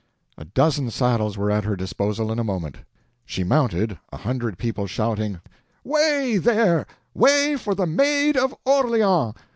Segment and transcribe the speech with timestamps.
[0.35, 2.77] A dozen saddles were at her disposal in a moment.
[3.23, 5.41] She mounted, a hundred people shouting:
[5.83, 9.35] "Way, there—way for the MAID OF ORLEANS!"